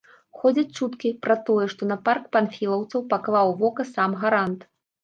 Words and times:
Ходзяць 0.37 0.75
чуткі 0.79 1.11
пра 1.27 1.35
тое, 1.49 1.67
што 1.75 1.91
на 1.91 1.99
парк 2.09 2.27
панфілаўцаў 2.39 3.07
паклаў 3.17 3.57
вока 3.63 3.91
сам 3.97 4.21
гарант. 4.27 4.69